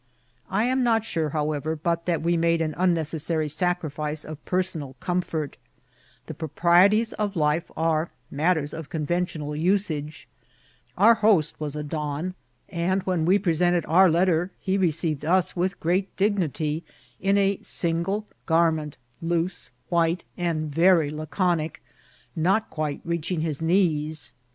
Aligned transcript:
I 0.49 0.63
am 0.63 0.81
not 0.81 1.05
sure, 1.05 1.29
however, 1.29 1.75
but 1.75 1.89
M 1.91 1.93
INCIDENTS 1.93 2.01
OP 2.01 2.01
TKATBL. 2.01 2.05
that 2.05 2.25
we 2.25 2.37
made 2.37 2.61
an 2.63 2.73
unneoeaaary 2.73 3.49
sacnfice 3.51 4.25
of 4.25 4.43
personal 4.45 4.95
com* 4.99 5.21
fort. 5.21 5.57
The 6.25 6.33
proprieties 6.33 7.13
of 7.13 7.35
life 7.35 7.69
are 7.77 8.09
matters 8.31 8.73
of 8.73 8.89
convention* 8.89 9.43
al 9.43 9.55
usage. 9.55 10.27
Our 10.97 11.13
host 11.13 11.59
was 11.59 11.75
a 11.75 11.83
don; 11.83 12.33
and 12.67 13.03
when 13.03 13.25
we 13.25 13.37
present* 13.37 13.75
ed 13.75 13.85
our 13.85 14.09
letter 14.09 14.49
he 14.59 14.75
received 14.75 15.23
us 15.23 15.55
with 15.55 15.79
great 15.79 16.17
dignity 16.17 16.83
in 17.19 17.37
a 17.37 17.59
sin* 17.61 18.01
gle 18.01 18.25
garment, 18.47 18.97
loose, 19.21 19.69
white, 19.89 20.23
and 20.35 20.73
very 20.73 21.11
laconic, 21.11 21.79
not 22.35 22.71
quite 22.71 23.01
reaching 23.05 23.41
his 23.41 23.61
knees. 23.61 24.33